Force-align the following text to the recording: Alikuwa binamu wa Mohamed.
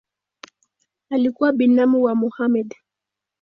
Alikuwa 1.09 1.51
binamu 1.53 2.03
wa 2.03 2.15
Mohamed. 2.15 2.75